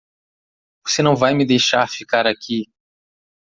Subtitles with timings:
[0.83, 2.65] Você não vai me deixar ficar aqui.